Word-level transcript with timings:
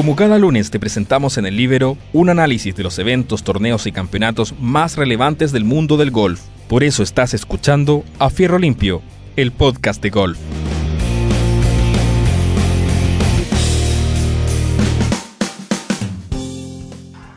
Como 0.00 0.16
cada 0.16 0.38
lunes 0.38 0.70
te 0.70 0.80
presentamos 0.80 1.36
en 1.36 1.44
el 1.44 1.58
Libero 1.58 1.98
un 2.14 2.30
análisis 2.30 2.74
de 2.74 2.82
los 2.82 2.98
eventos, 2.98 3.44
torneos 3.44 3.86
y 3.86 3.92
campeonatos 3.92 4.54
más 4.58 4.96
relevantes 4.96 5.52
del 5.52 5.66
mundo 5.66 5.98
del 5.98 6.10
golf. 6.10 6.40
Por 6.68 6.84
eso 6.84 7.02
estás 7.02 7.34
escuchando 7.34 8.02
A 8.18 8.30
Fierro 8.30 8.58
Limpio, 8.58 9.02
el 9.36 9.52
podcast 9.52 10.02
de 10.02 10.08
golf. 10.08 10.38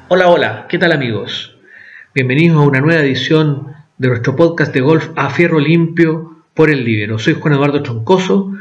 Hola, 0.07 0.29
hola, 0.29 0.65
¿qué 0.69 0.77
tal 0.77 0.93
amigos? 0.93 1.57
Bienvenidos 2.15 2.63
a 2.63 2.65
una 2.65 2.79
nueva 2.79 3.01
edición 3.01 3.73
de 3.97 4.07
nuestro 4.07 4.37
podcast 4.37 4.73
de 4.73 4.79
golf 4.79 5.09
A 5.17 5.31
Fierro 5.31 5.59
Limpio 5.59 6.45
por 6.53 6.69
el 6.69 6.85
Libero. 6.85 7.19
Soy 7.19 7.33
Juan 7.33 7.55
Eduardo 7.55 7.83
Troncoso 7.83 8.53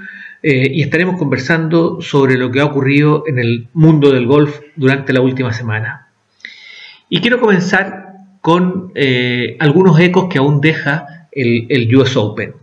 eh, 0.42 0.68
y 0.72 0.82
estaremos 0.82 1.18
conversando 1.18 2.00
sobre 2.00 2.36
lo 2.36 2.50
que 2.50 2.60
ha 2.60 2.64
ocurrido 2.64 3.22
en 3.28 3.38
el 3.38 3.68
mundo 3.74 4.10
del 4.10 4.26
golf 4.26 4.60
durante 4.74 5.12
la 5.12 5.20
última 5.20 5.52
semana. 5.52 6.08
Y 7.08 7.20
quiero 7.20 7.38
comenzar 7.38 8.14
con 8.40 8.90
eh, 8.96 9.56
algunos 9.60 10.00
ecos 10.00 10.26
que 10.28 10.38
aún 10.38 10.60
deja 10.60 11.28
el, 11.30 11.94
US 11.94 12.16
Open. 12.16 12.54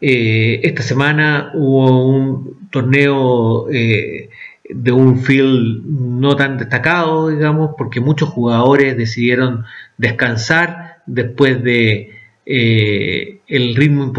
Eh, 0.00 0.60
esta 0.64 0.82
semana 0.82 1.52
hubo 1.54 2.06
un 2.06 2.68
torneo 2.70 3.66
de 3.68 4.92
un 4.92 5.20
field 5.20 5.84
no 5.86 6.34
tan 6.34 6.58
destacado, 6.58 7.28
digamos, 7.28 7.70
porque 7.78 8.00
muchos 8.00 8.28
jugadores 8.30 8.96
decidieron 8.96 9.64
descansar 9.96 10.98
después 11.06 11.62
de 11.62 12.17
eh, 12.50 13.40
el 13.46 13.76
ritmo 13.76 14.10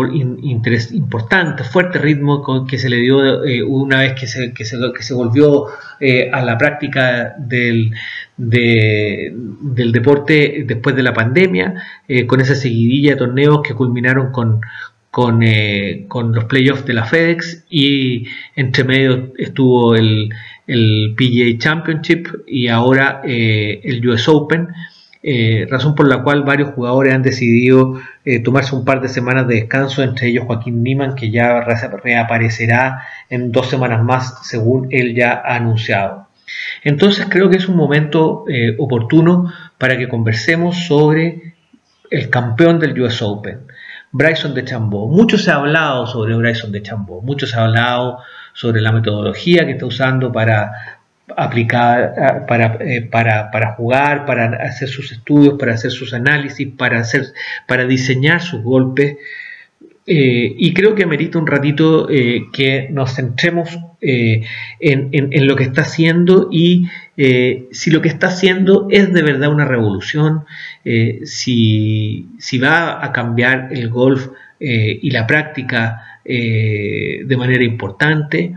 importante, 0.92 1.64
fuerte 1.64 1.98
ritmo 1.98 2.68
que 2.68 2.78
se 2.78 2.88
le 2.88 2.98
dio 2.98 3.44
eh, 3.44 3.64
una 3.64 4.02
vez 4.02 4.14
que 4.14 4.28
se, 4.28 4.54
que 4.54 4.64
se, 4.66 5.14
volvió 5.16 5.66
eh, 6.00 6.30
a 6.32 6.46
la 6.46 6.56
práctica 6.56 7.34
del, 7.40 7.92
del 8.38 9.92
deporte 9.92 10.64
después 10.64 10.96
de 10.96 11.02
la 11.02 11.12
pandemia, 11.12 11.74
con 12.28 12.40
esa 12.40 12.54
seguidilla 12.54 13.14
de 13.14 13.18
torneos 13.18 13.62
que 13.64 13.74
culminaron 13.74 14.32
con, 14.32 14.62
con, 15.10 15.44
con 16.08 16.32
los 16.32 16.46
playoffs 16.46 16.86
de 16.86 16.94
la 16.94 17.06
FedEx 17.06 17.66
y 17.72 18.28
entre 18.56 18.84
medio 18.84 19.34
estuvo 19.40 19.96
el, 19.96 20.30
el 20.68 21.16
PGA 21.18 21.58
Championship 21.58 22.28
y 22.46 22.68
ahora 22.68 23.22
el 23.24 24.08
US 24.08 24.28
Open. 24.28 24.68
Eh, 25.22 25.68
razón 25.70 25.96
por 25.96 26.08
la 26.08 26.24
cual 26.24 26.44
varios 26.44 26.74
jugadores 26.74 27.14
han 27.14 27.24
decidido 27.24 28.00
eh, 28.24 28.42
tomarse 28.42 28.74
un 28.74 28.86
par 28.86 29.02
de 29.02 29.10
semanas 29.10 29.48
de 29.48 29.56
descanso, 29.56 30.02
entre 30.02 30.30
ellos 30.30 30.46
Joaquín 30.46 30.82
Niman, 30.82 31.16
que 31.16 31.30
ya 31.30 31.60
reaparecerá 31.62 33.06
en 33.30 33.52
dos 33.52 33.70
semanas 33.70 34.02
más, 34.02 34.48
según 34.48 34.88
él 34.92 35.16
ya 35.16 35.34
ha 35.34 35.58
anunciado. 35.58 36.28
Entonces 36.84 37.28
creo 37.30 37.50
que 37.50 37.58
es 37.58 37.68
un 37.68 37.76
momento 37.76 38.46
eh, 38.48 38.76
oportuno 38.80 39.52
para 39.78 39.98
que 39.98 40.08
conversemos 40.08 40.86
sobre 40.86 41.54
el 42.10 42.30
campeón 42.30 42.80
del 42.80 43.00
US 43.02 43.22
Open, 43.22 43.68
Bryson 44.12 44.54
de 44.54 44.64
Chambó. 44.64 45.08
Mucho 45.08 45.38
se 45.38 45.52
ha 45.52 45.56
hablado 45.56 46.08
sobre 46.08 46.36
Bryson 46.36 46.72
de 46.72 46.82
Chambó, 46.82 47.22
mucho 47.22 47.46
se 47.46 47.58
ha 47.58 47.66
hablado 47.66 48.20
sobre 48.54 48.82
la 48.82 48.94
metodología 48.94 49.66
que 49.66 49.74
está 49.74 49.86
usando 49.86 50.32
para, 50.32 50.99
aplicar 51.38 52.14
eh, 52.18 52.46
para, 52.48 52.78
eh, 52.80 53.02
para, 53.02 53.52
para, 53.52 53.74
jugar, 53.74 54.26
para 54.26 54.46
hacer 54.64 54.88
sus 54.88 55.12
estudios, 55.12 55.56
para 55.60 55.74
hacer 55.74 55.92
sus 55.92 56.14
análisis, 56.14 56.68
para, 56.78 57.00
hacer, 57.00 57.26
para 57.68 57.86
diseñar 57.86 58.42
sus 58.42 58.62
golpes. 58.64 59.18
Eh, 60.06 60.56
y 60.58 60.74
creo 60.74 60.96
que 60.96 61.06
merita 61.06 61.38
un 61.38 61.46
ratito 61.46 62.08
que 62.08 62.88
nos 62.92 63.14
centremos 63.14 63.78
en, 64.02 64.48
en, 65.12 65.48
lo 65.48 65.56
que 65.56 65.66
está 65.66 65.82
haciendo 65.82 66.50
y 66.52 66.88
si 67.72 67.92
lo 67.92 68.02
que 68.02 68.08
está 68.08 68.28
haciendo 68.28 68.88
es 68.90 69.14
de 69.14 69.22
verdad 69.22 69.52
una 69.52 69.66
revolución, 69.66 70.46
si, 71.26 72.28
si, 72.40 72.58
va 72.58 73.06
a 73.06 73.12
cambiar 73.12 73.68
el 73.72 73.90
golf 73.90 74.30
y 74.60 75.12
la 75.12 75.28
práctica 75.28 76.22
de 76.26 77.36
manera 77.38 77.64
importante 77.64 78.56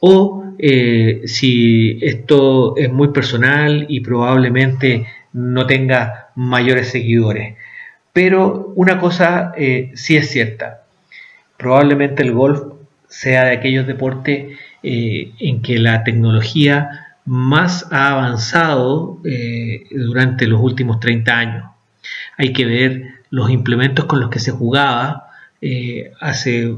o 0.00 0.44
eh, 0.58 1.22
si 1.26 1.98
esto 2.02 2.76
es 2.76 2.92
muy 2.92 3.08
personal 3.08 3.86
y 3.88 4.00
probablemente 4.00 5.06
no 5.32 5.66
tenga 5.66 6.28
mayores 6.34 6.88
seguidores. 6.88 7.56
Pero 8.12 8.72
una 8.74 8.98
cosa 8.98 9.52
eh, 9.56 9.92
sí 9.94 10.16
es 10.16 10.30
cierta, 10.30 10.82
probablemente 11.56 12.22
el 12.22 12.32
golf 12.32 12.62
sea 13.08 13.44
de 13.44 13.52
aquellos 13.52 13.86
deportes 13.86 14.58
eh, 14.82 15.32
en 15.38 15.62
que 15.62 15.78
la 15.78 16.04
tecnología 16.04 17.16
más 17.24 17.86
ha 17.92 18.12
avanzado 18.12 19.20
durante 19.90 20.46
los 20.46 20.60
últimos 20.62 20.98
30 20.98 21.36
años. 21.36 21.64
Hay 22.38 22.54
que 22.54 22.64
ver 22.64 23.02
los 23.28 23.50
implementos 23.50 24.06
con 24.06 24.20
los 24.20 24.30
que 24.30 24.38
se 24.38 24.50
jugaba 24.50 25.27
hace 26.20 26.72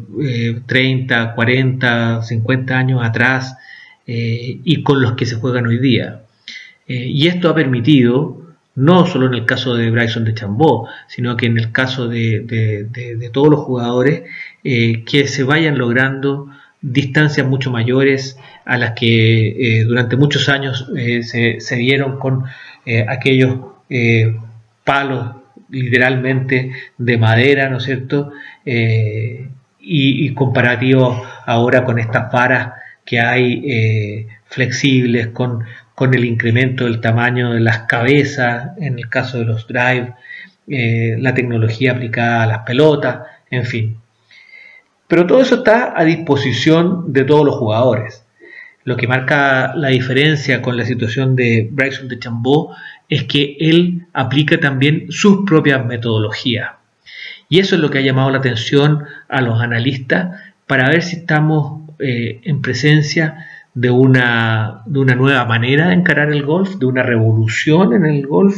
30, 0.67 1.35
40, 1.35 2.23
50 2.23 2.79
años 2.79 3.01
atrás 3.03 3.57
eh, 4.13 4.61
y 4.65 4.83
con 4.83 5.01
los 5.01 5.13
que 5.13 5.25
se 5.25 5.37
juegan 5.37 5.69
hoy 5.69 5.79
día. 5.79 6.23
Eh, 6.89 7.07
y 7.07 7.29
esto 7.29 7.49
ha 7.49 7.55
permitido, 7.55 8.43
no 8.75 9.07
solo 9.07 9.27
en 9.27 9.35
el 9.35 9.47
caso 9.47 9.77
de 9.77 9.89
Bryson 9.93 10.25
de 10.25 10.35
Chambó, 10.35 10.89
sino 11.07 11.37
que 11.37 11.47
en 11.47 11.59
el 11.59 11.71
caso 11.71 12.09
de, 12.09 13.31
todos 13.33 13.49
los 13.49 13.61
jugadores, 13.61 14.25
eh, 14.65 15.05
que 15.05 15.29
se 15.29 15.45
vayan 15.45 15.79
logrando 15.79 16.49
distancias 16.81 17.47
mucho 17.47 17.71
mayores 17.71 18.37
a 18.65 18.79
las 18.79 18.95
que 18.99 19.85
durante 19.87 20.17
muchos 20.17 20.49
años 20.49 20.89
se, 21.23 21.61
se, 21.61 21.77
dieron 21.77 22.19
con 22.19 22.45
aquellos 23.07 23.59
palos 24.83 25.37
literalmente 25.71 26.73
de 26.99 27.19
madera, 27.19 27.69
¿no 27.69 27.79
es 27.79 27.85
cierto? 27.85 28.33
y, 28.65 30.27
y 30.27 30.35
comparativo 30.35 31.25
ahora 31.47 31.85
con 31.85 31.99
estas 31.99 32.31
varas 32.31 32.73
que 33.05 33.19
hay 33.19 33.63
eh, 33.67 34.27
flexibles 34.47 35.29
con, 35.29 35.65
con, 35.97 36.15
el 36.15 36.25
incremento 36.25 36.85
del 36.85 37.01
tamaño 37.01 37.53
de 37.53 37.61
las 37.61 37.81
cabezas, 37.81 38.71
en 38.79 38.99
el 38.99 39.09
caso 39.09 39.39
de 39.39 39.47
los 39.47 39.67
drive, 39.67 40.15
eh, 40.69 41.17
la 41.19 41.35
tecnología 41.35 41.93
aplicada 41.93 42.45
a 42.45 42.47
las 42.47 42.59
pelotas, 42.61 43.27
en 43.51 43.65
fin. 43.65 43.97
Pero 45.09 45.27
todo 45.27 45.41
eso 45.41 45.57
está 45.57 45.93
a 45.99 46.05
disposición 46.05 47.13
de 47.13 47.25
todos 47.25 47.45
los 47.45 47.57
jugadores. 47.57 48.25
Lo 48.91 48.97
que 48.97 49.07
marca 49.07 49.73
la 49.77 49.91
diferencia 49.91 50.61
con 50.61 50.77
la 50.77 50.85
situación 50.85 51.37
de 51.37 51.69
Bryson 51.71 52.09
de 52.09 52.19
Chambó 52.19 52.75
es 53.09 53.23
que 53.23 53.57
él 53.61 54.09
aplica 54.13 54.59
también 54.59 55.07
sus 55.11 55.45
propias 55.47 55.87
metodologías. 55.87 56.71
Y 57.49 57.61
eso 57.61 57.77
es 57.77 57.81
lo 57.81 57.89
que 57.89 57.99
ha 57.99 58.01
llamado 58.01 58.31
la 58.31 58.39
atención 58.39 59.05
a 59.29 59.43
los 59.43 59.61
analistas 59.61 60.41
para 60.67 60.89
ver 60.89 61.03
si 61.03 61.19
estamos 61.19 61.89
eh, 62.01 62.41
en 62.43 62.63
presencia 62.63 63.47
de 63.75 63.93
una, 63.93 64.83
de 64.87 64.99
una 64.99 65.15
nueva 65.15 65.45
manera 65.45 65.91
de 65.91 65.95
encarar 65.95 66.33
el 66.33 66.43
golf, 66.43 66.75
de 66.81 66.87
una 66.87 67.05
revolución 67.05 67.95
en 67.95 68.07
el 68.07 68.27
golf, 68.27 68.57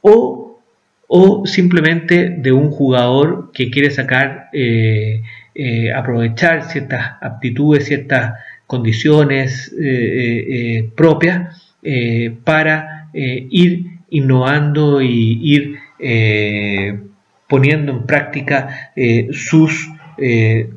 o, 0.00 0.60
o 1.08 1.44
simplemente 1.44 2.36
de 2.38 2.52
un 2.52 2.70
jugador 2.70 3.50
que 3.52 3.68
quiere 3.68 3.90
sacar, 3.90 4.48
eh, 4.52 5.22
eh, 5.56 5.92
aprovechar 5.92 6.70
ciertas 6.70 7.14
aptitudes, 7.20 7.86
ciertas 7.86 8.34
condiciones 8.70 9.74
propias 10.94 11.74
para 12.44 13.10
ir 13.14 13.86
innovando 14.10 15.02
y 15.02 15.40
ir 15.42 15.78
poniendo 17.48 17.92
en 17.92 18.06
práctica 18.06 18.92
sus 19.32 19.90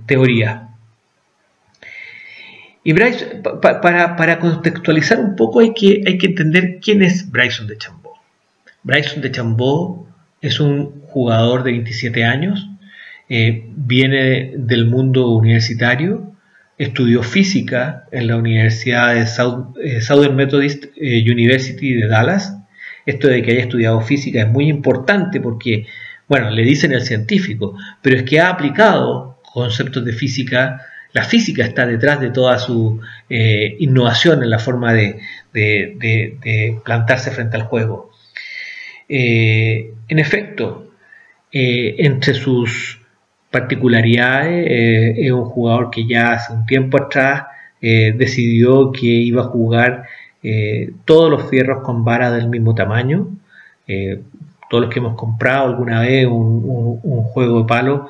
teorías. 0.08 0.64
Y 2.84 2.92
Bryce, 2.92 3.42
para, 3.62 4.40
contextualizar 4.40 5.20
un 5.20 5.36
poco 5.36 5.62
hay 5.62 5.74
que, 5.74 6.04
hay 6.06 6.18
que 6.18 6.28
entender 6.28 6.80
quién 6.82 7.02
es 7.02 7.32
Bryson 7.32 7.68
de 7.68 7.78
Chambó. 7.78 8.20
Bryson 8.84 9.22
de 9.22 9.32
Chambó 9.32 10.08
es 10.42 10.60
un 10.60 11.02
jugador 11.08 11.64
de 11.64 11.72
27 11.72 12.26
años, 12.26 12.68
eh, 13.30 13.64
viene 13.70 14.54
del 14.58 14.86
mundo 14.86 15.30
universitario, 15.30 16.33
estudió 16.78 17.24
física 17.24 18.06
en 18.12 18.28
la 18.28 18.38
Universidad 18.38 19.14
de 19.14 19.22
eh, 19.22 20.02
Southern 20.02 20.36
Methodist 20.36 20.86
eh, 20.96 21.24
University 21.30 21.94
de 21.94 22.08
Dallas. 22.08 22.58
Esto 23.06 23.28
de 23.28 23.42
que 23.42 23.52
haya 23.52 23.62
estudiado 23.62 24.02
física 24.02 24.42
es 24.42 24.48
muy 24.48 24.70
importante 24.70 25.40
porque, 25.42 25.86
bueno, 26.28 26.50
le 26.50 26.64
dicen 26.64 26.94
el 26.94 27.02
científico, 27.02 27.78
pero 28.02 28.18
es 28.18 28.24
que 28.24 28.40
ha 28.40 28.50
aplicado 28.50 29.40
conceptos 29.54 30.04
de 30.06 30.14
física 30.14 30.82
la 31.12 31.24
física 31.24 31.64
está 31.64 31.86
detrás 31.86 32.20
de 32.20 32.32
toda 32.32 32.58
su 32.58 33.00
eh, 33.30 33.76
innovación 33.78 34.42
en 34.42 34.50
la 34.50 34.58
forma 34.58 34.94
de, 34.94 35.20
plantarse 36.84 37.30
frente 37.30 37.56
al 37.56 37.64
juego. 37.64 38.10
En 39.08 40.18
efecto, 40.18 40.92
entre 41.52 42.34
sus 42.34 43.03
particularidades, 43.54 44.66
es 45.18 45.32
un 45.32 45.46
jugador 45.46 45.92
que 45.92 46.08
ya 46.08 46.34
hace 46.34 46.54
un 46.54 46.66
tiempo 46.66 46.98
atrás 46.98 47.44
decidió 47.80 48.92
que 48.92 49.06
iba 49.08 49.44
a 49.44 49.46
jugar 49.46 50.06
todos 51.06 51.30
los 51.30 51.50
fierros 51.50 51.84
con 51.84 52.04
vara 52.04 52.32
del 52.32 52.50
mismo 52.50 52.74
tamaño. 52.74 53.28
todos 54.70 54.84
los 54.86 54.90
que 54.90 55.00
hemos 55.00 55.16
comprado 55.16 55.68
alguna 55.68 56.02
vez 56.02 56.26
un, 56.26 57.24
juego 57.34 57.60
de 57.60 57.66
palo, 57.66 58.10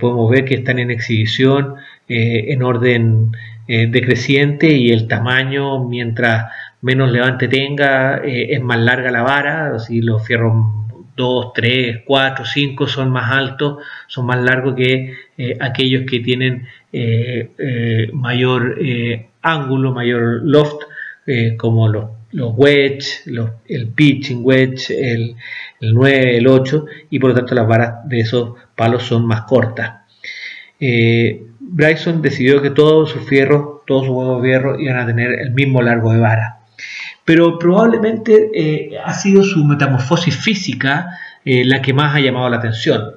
podemos 0.00 0.30
ver 0.30 0.44
que 0.44 0.54
están 0.56 0.78
en 0.78 0.90
exhibición 0.90 1.76
en 2.08 2.62
orden 2.62 3.32
decreciente 3.66 4.72
y 4.72 4.90
el 4.90 5.08
tamaño, 5.08 5.84
mientras 5.88 6.52
menos 6.82 7.10
levante 7.10 7.48
tenga, 7.48 8.20
es 8.24 8.60
más 8.62 8.78
larga 8.78 9.10
la 9.10 9.22
vara, 9.22 9.74
así 9.74 10.02
los 10.02 10.26
fierros 10.26 10.54
2, 11.16 11.52
3, 11.54 12.02
4, 12.04 12.44
5 12.44 12.86
son 12.86 13.10
más 13.10 13.32
altos, 13.32 13.78
son 14.06 14.26
más 14.26 14.38
largos 14.42 14.76
que 14.76 15.14
eh, 15.38 15.56
aquellos 15.58 16.04
que 16.08 16.20
tienen 16.20 16.66
eh, 16.92 17.50
eh, 17.58 18.10
mayor 18.12 18.78
ángulo, 19.42 19.92
mayor 19.92 20.42
loft, 20.42 20.82
como 21.56 21.88
los, 21.88 22.10
los 22.30 22.52
wedge, 22.56 23.22
el 23.68 23.88
pitching 23.88 24.42
wedge, 24.44 24.90
el, 24.90 25.34
el, 25.80 25.94
9, 25.94 26.36
el 26.36 26.46
8, 26.46 26.86
y 27.10 27.18
por 27.18 27.30
lo 27.30 27.36
tanto 27.36 27.54
las 27.56 27.66
varas 27.66 28.08
de 28.08 28.20
esos 28.20 28.54
palos 28.76 29.02
son 29.02 29.26
más 29.26 29.42
cortas. 29.42 30.02
Bryson 31.58 32.22
decidió 32.22 32.62
que 32.62 32.70
todos 32.70 33.10
sus 33.10 33.24
fierros, 33.28 33.84
todos 33.86 34.06
sus 34.06 34.14
huevos 34.14 34.40
de 34.42 34.48
fierro 34.48 34.78
iban 34.78 34.98
a 34.98 35.06
tener 35.06 35.40
el 35.40 35.50
mismo 35.50 35.82
largo 35.82 36.12
de 36.12 36.20
vara 36.20 36.56
pero 37.26 37.58
probablemente 37.58 38.50
eh, 38.54 38.98
ha 39.04 39.12
sido 39.12 39.42
su 39.42 39.64
metamorfosis 39.64 40.36
física 40.36 41.18
eh, 41.44 41.64
la 41.64 41.82
que 41.82 41.92
más 41.92 42.14
ha 42.14 42.20
llamado 42.20 42.48
la 42.48 42.58
atención. 42.58 43.16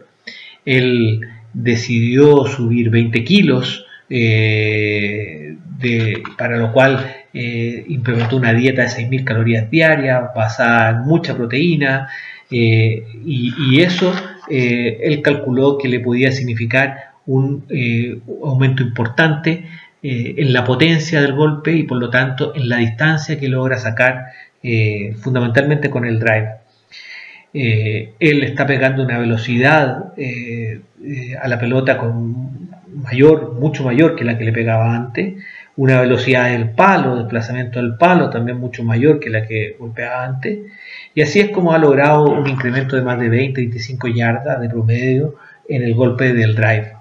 Él 0.65 1.21
decidió 1.53 2.45
subir 2.45 2.89
20 2.89 3.23
kilos, 3.23 3.85
eh, 4.09 5.55
para 6.37 6.57
lo 6.57 6.73
cual 6.73 7.15
implementó 7.31 8.35
una 8.35 8.51
dieta 8.53 8.81
de 8.81 8.87
6.000 8.87 9.23
calorías 9.23 9.69
diarias, 9.69 10.33
basada 10.35 10.89
en 10.89 11.01
mucha 11.01 11.37
proteína, 11.37 12.09
y, 12.49 13.79
eso 13.79 14.13
él 14.49 15.21
calculó 15.21 15.77
que 15.77 15.87
le 15.87 15.99
podía 15.99 16.31
significar 16.31 17.11
un 17.27 17.63
aumento 18.43 18.83
importante 18.83 19.69
eh, 20.01 20.35
en 20.37 20.53
la 20.53 20.63
potencia 20.63 21.21
del 21.21 21.33
golpe 21.33 21.71
y 21.73 21.83
por 21.83 21.97
lo 21.97 22.09
tanto 22.09 22.55
en 22.55 22.69
la 22.69 22.77
distancia 22.77 23.37
que 23.37 23.49
logra 23.49 23.77
sacar 23.77 24.27
eh, 24.63 25.13
fundamentalmente 25.19 25.89
con 25.89 26.05
el 26.05 26.19
drive. 26.19 26.49
Eh, 27.53 28.13
él 28.19 28.43
está 28.43 28.65
pegando 28.65 29.03
una 29.03 29.17
velocidad 29.17 30.13
a 31.41 31.47
la 31.47 31.59
pelota 31.59 31.97
con 31.97 32.69
mayor, 32.93 33.55
mucho 33.59 33.83
mayor 33.83 34.15
que 34.15 34.23
la 34.23 34.37
que 34.37 34.45
le 34.45 34.53
pegaba 34.53 34.95
antes, 34.95 35.33
una 35.75 36.01
velocidad 36.01 36.49
del 36.49 36.69
palo, 36.71 37.15
desplazamiento 37.15 37.79
del 37.81 37.95
palo 37.95 38.29
también 38.29 38.57
mucho 38.57 38.83
mayor 38.83 39.19
que 39.19 39.29
la 39.29 39.47
que 39.47 39.75
golpeaba 39.79 40.25
antes, 40.25 40.59
y 41.13 41.21
así 41.21 41.39
es 41.39 41.49
como 41.51 41.73
ha 41.73 41.77
logrado 41.77 42.25
un 42.25 42.47
incremento 42.47 42.95
de 42.95 43.01
más 43.01 43.19
de 43.19 43.29
20-25 43.29 44.13
yardas 44.13 44.61
de 44.61 44.69
promedio 44.69 45.35
en 45.67 45.83
el 45.83 45.93
golpe 45.93 46.33
del 46.33 46.55
drive. 46.55 46.98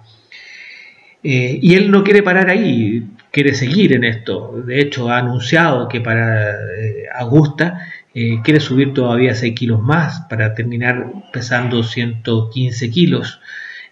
Eh, 1.22 1.58
y 1.60 1.74
él 1.74 1.90
no 1.90 2.04
quiere 2.04 2.22
parar 2.22 2.48
ahí, 2.48 3.08
quiere 3.30 3.54
seguir 3.54 3.94
en 3.94 4.04
esto. 4.04 4.62
De 4.66 4.80
hecho, 4.80 5.10
ha 5.10 5.18
anunciado 5.18 5.88
que 5.88 6.00
para 6.00 6.52
eh, 6.52 7.06
Augusta 7.14 7.80
eh, 8.14 8.40
quiere 8.42 8.60
subir 8.60 8.94
todavía 8.94 9.34
6 9.34 9.54
kilos 9.54 9.82
más 9.82 10.22
para 10.28 10.54
terminar 10.54 11.06
pesando 11.32 11.82
115 11.82 12.90
kilos. 12.90 13.40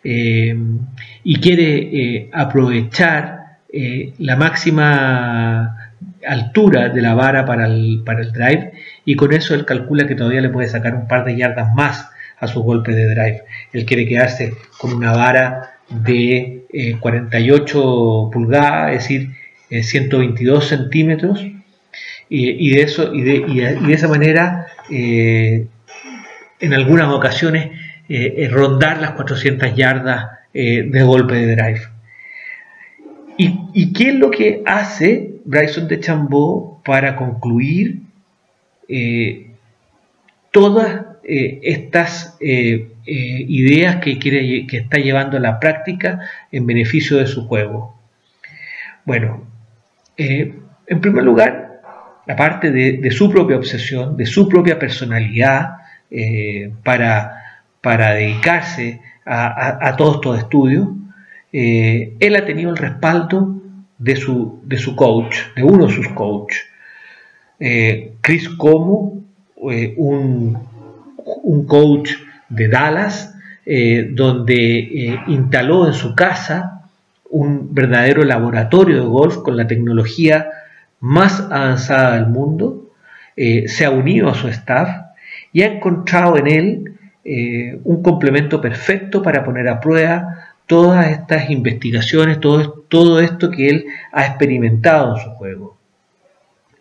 y 0.05 1.41
quiere 1.41 2.31
aprovechar 2.33 3.59
la 4.19 4.37
máxima 4.37 5.77
altura 6.27 6.91
de 6.91 7.03
la 7.03 7.15
vara 7.15 7.45
para 7.45 7.67
el, 7.67 8.03
para 8.05 8.21
el 8.21 8.33
drive 8.33 8.73
y 9.05 9.17
con 9.17 9.33
eso 9.33 9.55
él 9.55 9.65
calcula 9.65 10.07
que 10.07 10.15
todavía 10.15 10.41
le 10.41 10.51
puede 10.51 10.69
sacar 10.69 10.95
un 10.95 11.09
par 11.09 11.25
de 11.25 11.37
yardas 11.37 11.75
más 11.75 12.09
a 12.39 12.47
su 12.47 12.63
golpe 12.63 12.93
de 12.93 13.09
drive. 13.15 13.43
Él 13.73 13.85
quiere 13.85 14.07
quedarse 14.07 14.55
con 14.79 14.93
una 14.93 15.13
vara 15.13 15.76
de 15.89 16.67
48 17.01 17.79
eh, 17.79 18.31
pulgadas, 18.33 18.93
es 18.93 19.03
decir, 19.03 19.31
122 19.85 20.65
eh, 20.65 20.77
centímetros, 20.77 21.47
y, 22.29 22.71
de 22.71 22.83
eso, 22.83 23.15
y, 23.15 23.23
de, 23.23 23.93
esa 23.93 24.09
manera, 24.09 24.67
eh, 24.91 25.67
en 26.59 26.75
algunas 26.75 27.09
ocasiones, 27.09 27.71
rondar 28.51 29.01
las 29.01 29.13
400 29.13 29.75
yardas 29.77 30.27
de 30.53 31.03
golpe 31.05 31.35
de 31.35 31.55
drive. 31.55 31.81
¿Y, 33.39 33.93
qué 33.93 34.09
es 34.09 34.15
lo 34.17 34.31
que 34.31 34.63
hace 34.67 35.35
Bryson 35.45 35.87
de 35.87 36.01
Chambó 36.01 36.83
para 36.85 37.15
concluir 37.15 38.01
todas 40.51 41.03
estas 41.23 42.37
ideas 43.07 43.97
que, 43.97 44.19
quiere, 44.19 44.67
que 44.67 44.79
está 44.79 44.99
llevando 44.99 45.37
a 45.37 45.41
la 45.41 45.61
práctica 45.61 46.21
en 46.51 46.67
beneficio 46.67 47.17
de 47.19 47.27
su 47.27 47.47
juego. 47.47 47.97
Bueno, 49.05 49.47
eh, 50.17 50.53
en 50.87 51.01
primer 51.01 51.25
lugar, 51.25 51.81
aparte 52.29 52.71
de, 52.71 53.11
su 53.11 53.31
propia 53.31 53.57
obsesión, 53.57 54.17
de 54.17 54.27
su 54.27 54.49
propia 54.49 54.79
personalidad 54.79 55.77
eh, 56.11 56.73
para, 56.83 57.61
para, 57.81 58.15
dedicarse 58.15 59.01
a, 59.25 59.95
todos 59.97 60.17
estos 60.17 60.39
estudios, 60.39 60.89
él 61.53 62.37
ha 62.37 62.45
tenido 62.45 62.71
el 62.71 62.77
respaldo 62.77 63.61
de 63.99 64.17
su, 64.17 64.61
de 64.65 64.79
su 64.79 64.95
coach, 64.95 65.37
de 65.57 65.63
uno 65.65 65.87
de 65.87 65.93
sus 65.93 66.09
coaches, 66.11 66.65
Chris 68.21 68.49
Como, 68.51 69.25
un, 69.57 70.59
un 71.27 71.67
coach 71.67 72.11
de 72.49 72.69
Dallas, 72.69 73.35
eh, 73.65 74.11
donde 74.13 74.79
eh, 74.79 75.21
instaló 75.27 75.87
en 75.87 75.93
su 75.93 76.15
casa 76.15 76.83
un 77.29 77.75
verdadero 77.75 78.23
laboratorio 78.25 79.01
de 79.01 79.07
golf 79.07 79.39
con 79.39 79.57
la 79.57 79.67
tecnología 79.67 80.49
más 81.01 81.41
avanzada 81.41 82.15
del 82.15 82.27
mundo, 82.27 82.93
eh, 83.37 83.69
se 83.69 83.85
ha 83.85 83.91
unido 83.91 84.29
a 84.29 84.35
su 84.35 84.49
staff 84.49 84.89
y 85.53 85.63
ha 85.63 85.67
encontrado 85.67 86.37
en 86.37 86.47
él 86.47 86.93
un 87.83 88.05
complemento 88.05 88.61
perfecto 88.61 89.21
para 89.21 89.43
poner 89.43 89.67
a 89.67 89.81
prueba 89.81 90.53
todas 90.67 91.11
estas 91.11 91.51
investigaciones, 91.51 92.39
todo, 92.39 92.85
todo 92.89 93.19
esto 93.19 93.51
que 93.51 93.69
él 93.69 93.87
ha 94.13 94.27
experimentado 94.27 95.17
en 95.17 95.25
su 95.25 95.31
juego. 95.31 95.77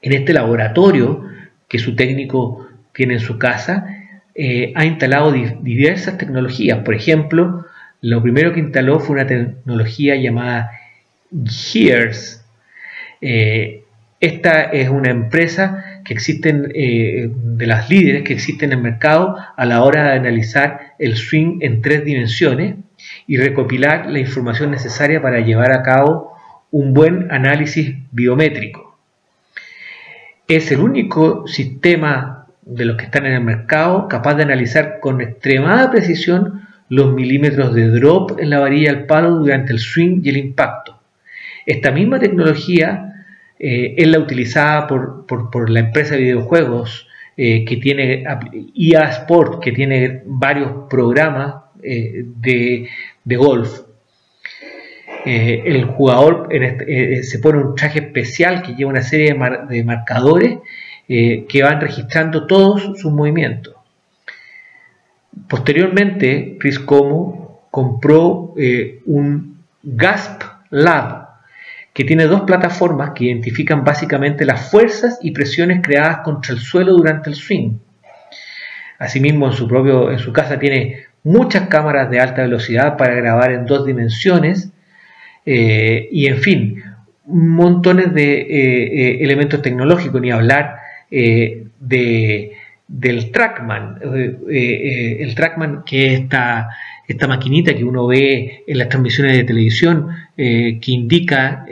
En 0.03 0.13
este 0.13 0.33
laboratorio 0.33 1.23
que 1.67 1.79
su 1.79 1.95
técnico 1.95 2.67
tiene 2.93 3.15
en 3.15 3.21
su 3.21 3.39
casa, 3.39 3.94
eh, 4.35 4.73
ha 4.75 4.85
instalado 4.85 5.31
diversas 5.31 6.17
tecnologías. 6.17 6.79
Por 6.79 6.93
ejemplo, 6.93 7.65
lo 8.01 8.21
primero 8.21 8.51
que 8.53 8.59
instaló 8.59 8.99
fue 8.99 9.15
una 9.15 9.27
tecnología 9.27 10.15
llamada 10.15 10.71
Gears. 11.45 12.45
Eh, 13.21 13.83
esta 14.19 14.63
es 14.63 14.89
una 14.89 15.09
empresa 15.09 16.01
que 16.03 16.13
existen 16.13 16.71
eh, 16.75 17.29
de 17.31 17.65
las 17.65 17.89
líderes 17.89 18.23
que 18.23 18.33
existen 18.33 18.71
en 18.71 18.79
el 18.79 18.83
mercado 18.83 19.37
a 19.55 19.65
la 19.65 19.83
hora 19.83 20.03
de 20.03 20.19
analizar 20.19 20.93
el 20.99 21.15
swing 21.15 21.59
en 21.61 21.81
tres 21.81 22.03
dimensiones 22.03 22.75
y 23.27 23.37
recopilar 23.37 24.07
la 24.07 24.19
información 24.19 24.69
necesaria 24.71 25.21
para 25.21 25.39
llevar 25.39 25.71
a 25.71 25.81
cabo 25.81 26.33
un 26.71 26.93
buen 26.93 27.31
análisis 27.31 27.95
biométrico. 28.11 28.97
Es 30.47 30.71
el 30.71 30.79
único 30.79 31.47
sistema 31.47 32.44
de 32.65 32.85
los 32.85 32.97
que 32.97 33.05
están 33.05 33.25
en 33.27 33.33
el 33.33 33.43
mercado, 33.43 34.07
capaz 34.07 34.35
de 34.35 34.43
analizar 34.43 34.99
con 34.99 35.21
extremada 35.21 35.91
precisión 35.91 36.67
los 36.89 37.13
milímetros 37.13 37.73
de 37.73 37.89
drop 37.89 38.39
en 38.39 38.49
la 38.49 38.59
varilla 38.59 38.91
del 38.91 39.05
palo 39.05 39.35
durante 39.35 39.71
el 39.71 39.79
swing 39.79 40.21
y 40.23 40.29
el 40.29 40.37
impacto. 40.37 40.99
Esta 41.65 41.91
misma 41.91 42.19
tecnología 42.19 43.25
eh, 43.57 43.95
es 43.97 44.07
la 44.07 44.19
utilizada 44.19 44.87
por, 44.87 45.69
la 45.69 45.79
empresa 45.79 46.15
de 46.15 46.21
videojuegos 46.21 47.07
eh, 47.37 47.65
que 47.65 47.77
tiene 47.77 48.23
EA 48.75 49.09
Sport, 49.09 49.63
que 49.63 49.71
tiene 49.71 50.21
varios 50.25 50.87
programas 50.89 51.55
eh, 51.81 52.25
de, 52.37 52.87
golf. 53.35 53.81
el 55.25 55.85
jugador 55.85 56.47
este, 56.51 57.23
se 57.23 57.39
pone 57.39 57.59
un 57.59 57.75
traje 57.75 57.99
especial 57.99 58.61
que 58.61 58.75
lleva 58.75 58.91
una 58.91 59.01
serie 59.01 59.35
de 59.69 59.83
marcadores 59.83 60.59
eh, 61.07 61.45
que 61.47 61.61
van 61.61 61.79
registrando 61.79 62.47
todos 62.47 62.81
sus 62.99 63.13
movimientos. 63.13 63.75
Posteriormente, 65.47 66.57
Chris 66.59 66.79
Como 66.79 67.67
compró 67.69 68.55
eh, 68.57 69.01
un 69.05 69.59
GASP 69.83 70.41
Lab 70.71 71.27
que 71.93 72.05
tiene 72.05 72.25
dos 72.25 72.41
plataformas 72.41 73.11
que 73.11 73.25
identifican 73.25 73.83
básicamente 73.83 74.45
las 74.45 74.71
fuerzas 74.71 75.19
y 75.21 75.29
presiones 75.29 75.81
creadas 75.83 76.21
contra 76.23 76.53
el 76.53 76.59
suelo 76.59 76.93
durante 76.93 77.29
el 77.29 77.35
swing. 77.35 77.77
Asimismo, 78.97 79.45
en 79.45 79.53
su, 79.53 79.67
propio, 79.67 80.11
en 80.11 80.17
su 80.17 80.33
casa 80.33 80.57
tiene 80.57 81.05
muchas 81.23 81.67
cámaras 81.67 82.09
de 82.09 82.19
alta 82.19 82.41
velocidad 82.41 82.97
para 82.97 83.13
grabar 83.13 83.51
en 83.51 83.67
dos 83.67 83.85
dimensiones 83.85 84.71
eh, 85.45 86.09
y, 86.11 86.25
en 86.25 86.37
fin, 86.37 86.83
montones 87.27 88.11
de 88.11 89.19
elementos 89.21 89.61
tecnológicos, 89.61 90.19
ni 90.19 90.31
hablar 90.31 90.84
de, 91.79 92.51
del 92.87 93.31
Trackman. 93.31 93.99
el 94.49 95.35
Trackman 95.35 95.83
que 95.85 96.07
es 96.07 96.21
esta, 96.21 96.69
esta 97.07 97.27
maquinita 97.27 97.75
que 97.75 97.83
uno 97.83 98.07
ve 98.07 98.63
en 98.67 98.77
las 98.77 98.89
transmisiones 98.89 99.37
de 99.37 99.43
televisión, 99.43 100.09
que 100.35 100.81
indica 100.87 101.65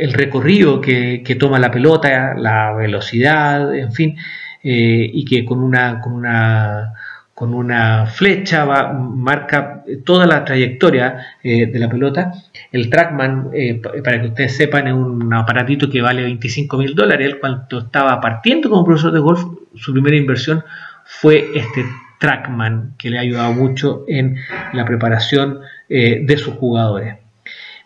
el 0.00 0.12
recorrido 0.14 0.80
que, 0.80 1.36
toma 1.38 1.58
la 1.58 1.70
pelota, 1.70 2.34
la 2.34 2.72
velocidad, 2.72 3.74
en 3.74 3.92
fin, 3.92 4.16
eh, 4.62 5.10
y 5.12 5.24
que 5.24 5.44
con 5.44 5.62
una, 5.62 6.00
con 6.00 6.14
una, 6.14 6.94
con 7.40 7.54
una 7.54 8.04
flecha 8.04 8.66
va, 8.66 8.92
marca 8.92 9.82
toda 10.04 10.26
la 10.26 10.44
trayectoria 10.44 11.38
eh, 11.42 11.64
de 11.64 11.78
la 11.78 11.88
pelota. 11.88 12.32
El 12.70 12.90
Trackman, 12.90 13.48
eh, 13.54 13.80
para 14.04 14.20
que 14.20 14.28
ustedes 14.28 14.58
sepan, 14.58 14.88
es 14.88 14.92
un 14.92 15.32
aparatito 15.32 15.88
que 15.88 16.02
vale 16.02 16.20
25 16.20 16.76
mil 16.76 16.94
dólares. 16.94 17.26
Él 17.26 17.40
cuando 17.40 17.78
estaba 17.78 18.20
partiendo 18.20 18.68
como 18.68 18.84
profesor 18.84 19.12
de 19.12 19.20
golf, 19.20 19.42
su 19.74 19.94
primera 19.94 20.18
inversión 20.18 20.62
fue 21.06 21.48
este 21.54 21.86
Trackman, 22.18 22.96
que 22.98 23.08
le 23.08 23.16
ha 23.16 23.22
ayudado 23.22 23.54
mucho 23.54 24.04
en 24.06 24.36
la 24.74 24.84
preparación 24.84 25.60
de 25.88 26.36
sus 26.36 26.54
jugadores. 26.56 27.16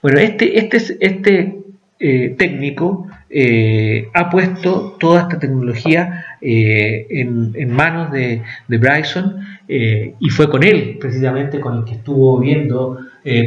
Bueno, 0.02 0.18
este, 0.18 0.58
este, 0.58 0.78
este 0.98 1.64
eh, 2.00 2.34
técnico 2.36 3.06
eh, 3.30 4.08
ha 4.12 4.28
puesto 4.28 4.96
toda 5.00 5.22
esta 5.22 5.38
tecnología 5.38 6.26
eh, 6.44 7.06
en, 7.10 7.70
manos 7.70 8.12
de, 8.12 8.42
Bryson 8.68 9.40
y 9.66 10.28
fue 10.28 10.50
con 10.50 10.62
él 10.62 10.98
precisamente 11.00 11.58
con 11.58 11.78
el 11.78 11.84
que 11.84 11.92
estuvo 11.92 12.38
viendo, 12.38 12.98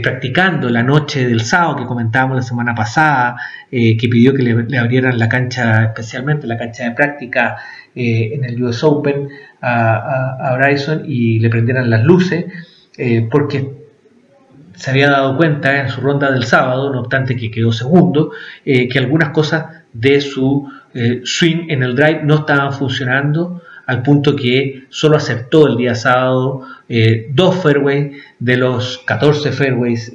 practicando 0.02 0.68
la 0.70 0.82
noche 0.82 1.28
del 1.28 1.42
sábado 1.42 1.76
que 1.76 1.86
comentábamos 1.86 2.38
la 2.38 2.42
semana 2.42 2.74
pasada, 2.74 3.38
que 3.70 4.08
pidió 4.10 4.34
que 4.34 4.42
le, 4.42 4.80
abrieran 4.80 5.20
la 5.20 5.30
cancha, 5.30 5.84
especialmente 5.84 6.48
la 6.48 6.58
cancha 6.58 6.86
de 6.86 6.92
práctica 6.92 7.58
en 7.94 8.44
el 8.44 8.64
US 8.64 8.84
Open 8.84 9.30
a, 9.62 10.50
a, 10.50 10.58
Bryson 10.58 11.04
y 11.06 11.40
le 11.40 11.50
prendieran 11.52 11.92
las 11.92 12.04
luces, 12.04 12.46
porque 13.30 13.78
se 14.78 14.92
había 14.92 15.10
dado 15.10 15.36
cuenta 15.36 15.82
en 15.82 15.90
su 15.90 16.02
ronda 16.02 16.32
del 16.32 16.44
sábado, 16.44 16.94
no 16.94 17.02
obstante 17.02 17.36
que 17.36 17.50
quedó 17.50 17.72
segundo, 17.72 18.32
eh, 18.64 18.88
que 18.88 19.00
algunas 19.00 19.30
cosas 19.30 19.66
de 19.92 20.22
su 20.22 20.70
eh, 20.98 21.22
swing 21.24 21.70
en 21.70 21.84
el 21.84 21.96
drive 21.96 22.22
no 22.24 22.36
estaban 22.36 22.74
funcionando 22.74 23.62
al 23.86 24.02
punto 24.02 24.36
que 24.36 24.84
solo 24.90 25.16
aceptó 25.16 25.68
el 25.68 25.78
día 25.78 25.96
sábado 25.96 26.64
eh, 26.90 27.28
dos 27.32 27.62
fairways 27.62 28.18
de 28.40 28.58
los 28.58 28.98
14 29.06 29.52
fairways 29.52 30.14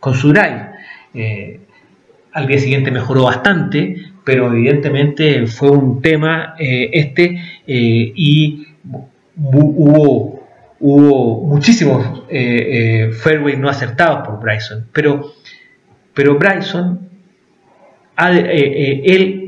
con 0.00 0.14
su 0.14 0.32
drive. 0.32 0.68
al 2.32 2.46
día 2.46 2.58
siguiente 2.58 2.90
mejoró 2.90 3.24
bastante, 3.24 3.96
pero 4.24 4.52
evidentemente 4.52 5.46
fue 5.46 5.70
un 5.70 6.02
tema 6.02 6.54
este 6.58 7.40
y 7.66 8.66
hubo 9.36 10.42
hubo 10.82 11.44
muchísimos 11.44 12.24
eh, 12.28 13.06
eh, 13.08 13.12
fairways 13.12 13.56
no 13.56 13.68
acertados 13.68 14.26
por 14.26 14.40
Bryson, 14.40 14.88
pero, 14.92 15.32
pero 16.12 16.36
Bryson, 16.38 17.08
eh, 18.18 19.02
él 19.04 19.41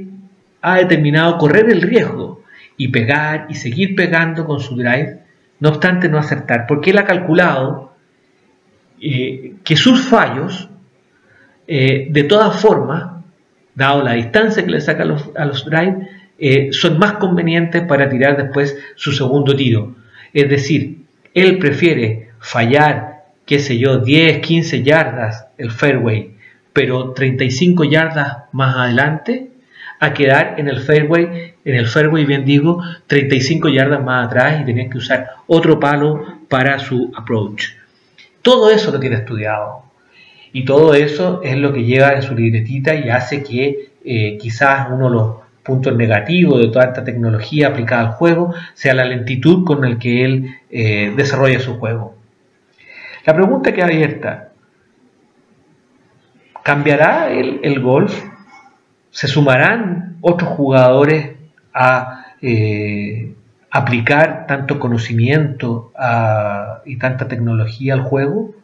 ha 0.65 0.77
determinado 0.77 1.37
correr 1.37 1.69
el 1.69 1.83
riesgo 1.83 2.43
y 2.79 2.89
pegar 2.89 3.47
y 3.51 3.55
seguir 3.55 3.95
pegando 3.95 4.47
con 4.47 4.61
su 4.61 4.75
drive, 4.77 5.19
no 5.61 5.69
obstante 5.69 6.09
no 6.09 6.19
acertar, 6.19 6.67
porque 6.67 6.91
él 6.91 6.99
ha 6.99 7.05
calculado 7.05 7.93
que 8.99 9.77
sus 9.77 10.01
fallos, 10.01 10.71
de 11.67 12.27
todas 12.27 12.59
formas, 12.61 13.23
dado 13.75 14.03
la 14.03 14.15
distancia 14.15 14.65
que 14.65 14.71
le 14.71 14.81
saca 14.81 15.03
a 15.03 15.07
los, 15.07 15.31
a 15.37 15.45
los 15.45 15.67
drive, 15.67 16.09
son 16.73 16.99
más 16.99 17.15
convenientes 17.15 17.83
para 17.83 18.09
tirar 18.09 18.37
después 18.39 18.77
su 18.97 19.13
segundo 19.13 19.55
tiro. 19.55 19.95
Es 20.33 20.49
decir, 20.49 21.05
él 21.35 21.59
prefiere 21.59 22.31
fallar, 22.41 23.25
qué 23.45 23.59
sé 23.59 23.79
yo, 23.79 23.99
10, 23.99 24.39
15 24.39 24.83
yardas 24.83 25.47
el 25.59 25.71
fairway, 25.71 26.35
pero 26.73 27.13
35 27.13 27.85
yardas 27.85 28.45
más 28.53 28.77
adelante, 28.77 29.51
a 30.05 30.15
quedar 30.15 30.55
en 30.59 30.69
el 30.69 30.81
fairway, 30.81 31.55
en 31.65 31.75
el 31.75 31.87
fairway 31.87 32.25
bien 32.25 32.45
digo, 32.45 32.83
35 33.07 33.69
yardas 33.69 34.03
más 34.03 34.27
atrás 34.27 34.61
y 34.61 34.65
tener 34.65 34.89
que 34.89 34.99
usar 34.99 35.31
otro 35.47 35.81
palo 35.81 36.41
para 36.49 36.79
su 36.79 37.13
approach. 37.17 37.69
Todo 38.43 38.71
eso 38.71 38.93
lo 38.93 39.01
tiene 39.01 39.17
estudiado. 39.17 39.85
Y 40.53 40.65
todo 40.65 40.95
eso 40.95 41.41
es 41.43 41.57
lo 41.57 41.73
que 41.73 41.85
lleva 41.85 42.13
en 42.13 42.23
su 42.23 42.35
libretita 42.35 42.95
y 42.95 43.09
hace 43.09 43.43
que 43.43 43.91
eh, 44.05 44.39
quizás 44.41 44.87
uno 44.91 45.09
de 45.09 45.17
los 45.17 45.37
puntos 45.65 45.97
negativos 45.97 46.61
de 46.61 46.69
toda 46.69 46.85
esta 46.85 47.03
tecnología 47.03 47.69
aplicada 47.69 48.03
al 48.03 48.13
juego 48.13 48.55
sea 48.75 48.95
la 48.95 49.05
lentitud 49.05 49.65
con 49.65 49.81
la 49.81 49.99
que 49.99 50.25
él 50.25 50.55
eh, 50.71 51.13
desarrolla 51.17 51.59
su 51.59 51.79
juego. 51.79 52.15
La 53.25 53.35
pregunta 53.35 53.73
que 53.73 53.83
abierta, 53.83 54.51
¿cambiará 56.63 57.31
el, 57.33 57.81
golf? 57.81 58.23
¿Se 59.15 59.29
sumarán 59.29 60.17
otros 60.21 60.51
jugadores 60.51 61.31
a 61.73 62.27
eh, 62.43 63.33
aplicar 63.71 64.47
tanto 64.49 64.81
conocimiento 64.81 65.93
y 66.85 66.97
tanta 66.99 67.29
tecnología 67.29 67.95
al 67.95 68.03
juego? 68.03 68.55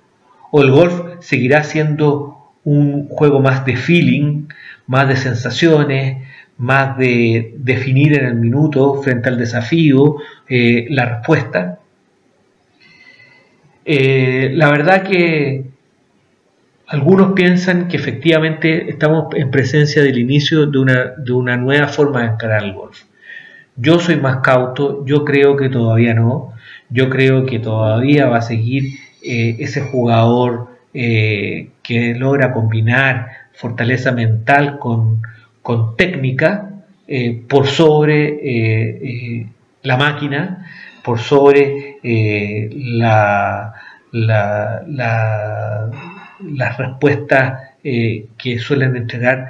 ¿O 0.50 0.62
el 0.62 0.72
golf 0.72 1.02
seguirá 1.20 1.62
siendo 1.62 2.52
un 2.64 3.08
juego 3.08 3.40
más 3.40 3.64
de 3.64 3.76
feeling, 3.76 4.48
más 4.88 5.06
de 5.06 5.16
sensaciones, 5.16 6.18
más 6.58 6.96
de 6.98 7.54
definir 7.56 8.18
en 8.18 8.26
el 8.26 8.34
minuto 8.34 9.00
frente 9.02 9.28
al 9.28 9.38
desafío 9.38 10.16
eh, 10.48 10.88
la 10.90 11.04
respuesta. 11.06 11.78
Eh, 13.84 14.50
la 14.54 14.68
verdad 14.68 15.04
que 15.04 15.69
algunos 16.90 17.32
piensan 17.32 17.88
que 17.88 17.96
efectivamente 17.96 18.90
estamos 18.90 19.34
en 19.34 19.50
presencia 19.50 20.02
del 20.02 20.18
inicio 20.18 20.66
de 20.66 20.78
una, 20.78 21.04
de 21.16 21.32
una 21.32 21.56
nueva 21.56 21.88
forma 21.88 22.20
de 22.20 22.26
encarar 22.28 22.62
el 22.64 22.74
golf. 22.74 23.02
Yo 23.76 23.98
soy 23.98 24.16
más 24.16 24.38
cauto, 24.42 25.06
yo 25.06 25.24
creo 25.24 25.56
que 25.56 25.70
todavía 25.70 26.12
no, 26.12 26.52
yo 26.90 27.08
creo 27.08 27.46
que 27.46 27.58
todavía 27.58 28.26
va 28.26 28.38
a 28.38 28.42
seguir 28.42 28.98
eh, 29.22 29.56
ese 29.58 29.80
jugador 29.80 30.68
que 30.92 32.14
logra 32.18 32.52
combinar 32.52 33.28
fortaleza 33.52 34.10
mental 34.10 34.78
con, 34.80 35.22
con 35.62 35.96
técnica 35.96 36.70
eh, 37.12 37.42
por 37.48 37.66
sobre 37.66 38.28
eh, 38.28 38.98
eh, 39.02 39.46
la 39.82 39.96
máquina, 39.96 40.64
por 41.02 41.18
sobre 41.18 41.96
la, 42.02 43.74
las 46.42 46.78
respuestas 46.78 47.70
que 47.82 48.58
suelen 48.58 48.96
entregar 48.96 49.48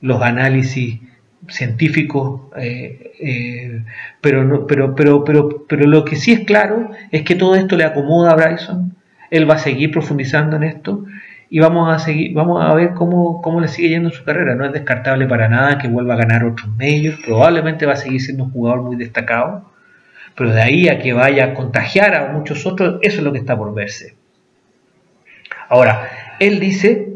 los 0.00 0.22
análisis 0.22 1.00
científicos, 1.48 2.42
pero, 4.20 4.44
no, 4.44 4.66
pero, 4.66 4.94
pero, 4.94 5.24
pero, 5.24 5.66
pero 5.68 5.86
lo 5.86 6.04
que 6.04 6.16
sí 6.16 6.32
es 6.32 6.40
claro 6.40 6.90
es 7.10 7.22
que 7.22 7.34
todo 7.34 7.54
esto 7.54 7.76
le 7.76 7.84
acomoda 7.84 8.32
a 8.32 8.36
Bryson, 8.36 8.94
él 9.30 9.48
va 9.48 9.54
a 9.54 9.58
seguir 9.58 9.90
profundizando 9.90 10.56
en 10.56 10.64
esto 10.64 11.04
y 11.48 11.58
vamos 11.58 11.92
a 11.92 11.98
seguir, 11.98 12.32
vamos 12.32 12.64
a 12.64 12.72
ver 12.74 12.94
cómo, 12.94 13.42
cómo 13.42 13.60
le 13.60 13.68
sigue 13.68 13.88
yendo 13.88 14.08
en 14.08 14.14
su 14.14 14.24
carrera. 14.24 14.54
No 14.54 14.64
es 14.64 14.72
descartable 14.72 15.26
para 15.26 15.48
nada 15.48 15.78
que 15.78 15.88
vuelva 15.88 16.14
a 16.14 16.18
ganar 16.18 16.44
otros 16.44 16.74
medios, 16.76 17.18
probablemente 17.24 17.86
va 17.86 17.94
a 17.94 17.96
seguir 17.96 18.20
siendo 18.20 18.44
un 18.44 18.52
jugador 18.52 18.82
muy 18.82 18.96
destacado, 18.96 19.70
pero 20.36 20.52
de 20.52 20.62
ahí 20.62 20.88
a 20.88 21.00
que 21.00 21.12
vaya 21.12 21.46
a 21.46 21.54
contagiar 21.54 22.14
a 22.14 22.32
muchos 22.32 22.66
otros, 22.66 23.00
eso 23.02 23.18
es 23.18 23.24
lo 23.24 23.32
que 23.32 23.38
está 23.38 23.56
por 23.56 23.74
verse. 23.74 24.19
Ahora, 25.70 26.10
él 26.40 26.58
dice 26.58 27.06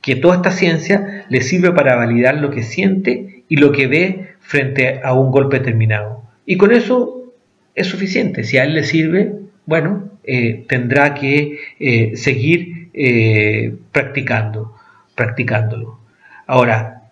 que 0.00 0.14
toda 0.14 0.36
esta 0.36 0.52
ciencia 0.52 1.26
le 1.28 1.40
sirve 1.40 1.72
para 1.72 1.96
validar 1.96 2.36
lo 2.36 2.50
que 2.50 2.62
siente 2.62 3.42
y 3.48 3.56
lo 3.56 3.72
que 3.72 3.88
ve 3.88 4.28
frente 4.38 5.00
a 5.02 5.12
un 5.14 5.32
golpe 5.32 5.58
terminado. 5.58 6.22
Y 6.46 6.56
con 6.58 6.70
eso 6.70 7.34
es 7.74 7.88
suficiente. 7.88 8.44
Si 8.44 8.56
a 8.56 8.62
él 8.62 8.74
le 8.74 8.84
sirve, 8.84 9.32
bueno, 9.66 10.10
eh, 10.22 10.64
tendrá 10.68 11.14
que 11.14 11.58
eh, 11.80 12.12
seguir 12.14 12.88
eh, 12.94 13.74
practicando, 13.90 14.72
practicándolo. 15.16 15.98
Ahora, 16.46 17.10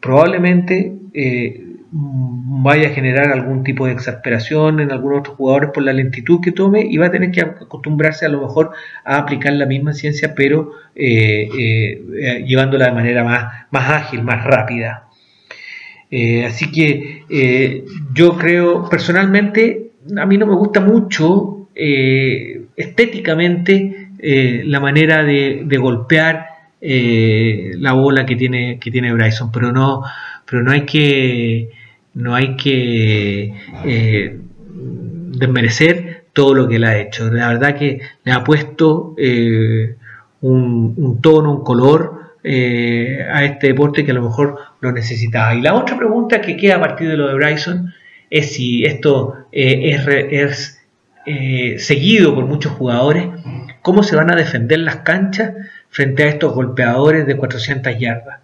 probablemente 0.00 0.92
vaya 1.96 2.88
a 2.88 2.92
generar 2.92 3.30
algún 3.30 3.62
tipo 3.62 3.86
de 3.86 3.92
exasperación 3.92 4.80
en 4.80 4.90
algunos 4.90 5.20
otros 5.20 5.36
jugadores 5.36 5.70
por 5.72 5.84
la 5.84 5.92
lentitud 5.92 6.40
que 6.42 6.50
tome 6.50 6.84
y 6.88 6.96
va 6.96 7.06
a 7.06 7.10
tener 7.12 7.30
que 7.30 7.40
acostumbrarse 7.42 8.26
a 8.26 8.28
lo 8.28 8.40
mejor 8.40 8.72
a 9.04 9.18
aplicar 9.18 9.52
la 9.52 9.66
misma 9.66 9.92
ciencia 9.92 10.34
pero 10.34 10.72
llevándola 10.96 12.86
de 12.86 12.92
manera 12.92 13.22
más, 13.22 13.66
más 13.70 13.90
ágil, 13.90 14.24
más 14.24 14.42
rápida. 14.44 15.08
así 16.46 16.72
que 16.72 17.84
yo 18.12 18.36
creo 18.38 18.88
personalmente, 18.88 19.92
a 20.16 20.26
mí 20.26 20.36
no 20.36 20.46
me 20.46 20.56
gusta 20.56 20.80
mucho 20.80 21.68
estéticamente 22.76 24.08
eh, 24.18 24.62
la 24.64 24.80
manera 24.80 25.22
de, 25.22 25.76
golpear 25.78 26.46
la 26.80 27.92
bola 27.92 28.24
que 28.26 28.36
tiene, 28.36 28.78
que 28.78 28.90
tiene 28.90 29.12
Bryson, 29.12 29.50
pero 29.52 29.72
no, 29.72 30.02
pero 30.46 30.62
no 30.62 30.70
hay 30.72 30.86
que, 30.86 31.70
no 32.14 32.34
hay 32.34 32.56
que 32.56 33.52
desmerecer 35.36 36.24
todo 36.32 36.54
lo 36.54 36.68
que 36.68 36.76
él 36.76 36.84
ha 36.84 36.98
hecho. 36.98 37.30
La 37.30 37.48
verdad 37.48 37.76
que 37.76 38.00
le 38.24 38.32
ha 38.32 38.44
puesto 38.44 39.14
un, 40.40 41.18
tono, 41.20 41.52
un 41.52 41.64
color 41.64 42.32
a 42.44 43.44
este 43.44 43.68
deporte 43.68 44.04
que 44.04 44.12
a 44.12 44.14
lo 44.14 44.22
mejor 44.22 44.58
lo 44.80 44.92
necesitaba. 44.92 45.54
Y 45.54 45.60
la 45.60 45.74
otra 45.74 45.96
pregunta 45.96 46.40
que 46.40 46.56
queda 46.56 46.76
a 46.76 46.80
partir 46.80 47.08
de 47.08 47.16
lo 47.16 47.28
de 47.28 47.34
Bryson 47.34 47.92
es 48.30 48.52
si 48.52 48.84
esto 48.84 49.46
es, 49.52 50.06
es 50.08 50.84
eh, 51.26 51.78
seguido 51.78 52.34
por 52.34 52.44
muchos 52.44 52.72
jugadores, 52.72 53.28
cómo 53.80 54.02
se 54.02 54.14
van 54.14 54.30
a 54.30 54.36
defender 54.36 54.80
las 54.80 54.96
canchas 54.96 55.54
frente 55.88 56.24
a 56.24 56.26
estos 56.26 56.52
golpeadores 56.52 57.26
de 57.26 57.36
400 57.36 57.98
yardas. 57.98 58.40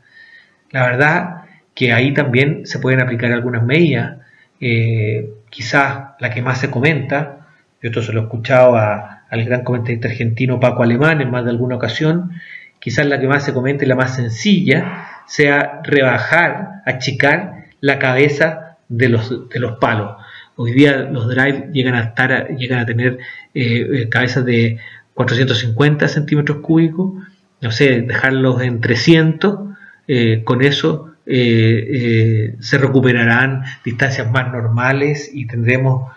La 0.70 0.86
verdad 0.86 1.42
que 1.80 1.94
ahí 1.94 2.12
también 2.12 2.66
se 2.66 2.78
pueden 2.78 3.00
aplicar 3.00 3.32
algunas 3.32 3.62
medidas. 3.62 4.18
Eh, 4.60 5.30
quizás 5.48 6.10
la 6.20 6.28
que 6.28 6.42
más 6.42 6.60
se 6.60 6.70
comenta, 6.70 7.46
yo 7.80 7.88
esto 7.88 8.02
se 8.02 8.12
lo 8.12 8.20
he 8.20 8.22
escuchado 8.24 8.76
al 8.76 9.44
gran 9.46 9.64
comentarista 9.64 10.08
argentino 10.08 10.60
Paco 10.60 10.82
Alemán 10.82 11.22
en 11.22 11.30
más 11.30 11.42
de 11.44 11.48
alguna 11.52 11.76
ocasión, 11.76 12.32
quizás 12.80 13.06
la 13.06 13.18
que 13.18 13.26
más 13.28 13.44
se 13.44 13.54
comenta 13.54 13.86
y 13.86 13.88
la 13.88 13.94
más 13.94 14.14
sencilla 14.14 15.22
sea 15.26 15.80
rebajar, 15.82 16.82
achicar 16.84 17.64
la 17.80 17.98
cabeza 17.98 18.76
de 18.90 19.08
los, 19.08 19.48
de 19.48 19.58
los 19.58 19.78
palos. 19.78 20.18
Hoy 20.56 20.72
día 20.72 21.08
los 21.10 21.28
drive 21.28 21.70
llegan 21.72 21.94
a, 21.94 22.02
estar, 22.02 22.48
llegan 22.58 22.80
a 22.80 22.84
tener 22.84 23.20
eh, 23.54 23.88
eh, 23.90 24.08
cabezas 24.10 24.44
de 24.44 24.76
450 25.14 26.08
centímetros 26.08 26.58
cúbicos, 26.58 27.14
no 27.62 27.70
sé, 27.70 28.02
dejarlos 28.02 28.60
en 28.60 28.82
300, 28.82 29.60
eh, 30.08 30.42
con 30.44 30.60
eso 30.60 31.09
se 31.32 32.78
recuperarán 32.78 33.62
distancias 33.84 34.30
más 34.30 34.50
normales 34.50 35.30
y 35.32 35.46
tendremos 35.46 36.10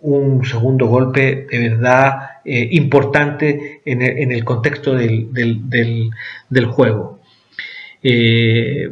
un 0.00 0.46
segundo 0.46 0.86
golpe 0.86 1.46
de 1.50 1.68
verdad 1.68 2.30
importante 2.44 3.82
en 3.84 4.32
el, 4.32 4.44
contexto 4.44 4.94
del, 4.94 5.28
juego. 6.70 7.20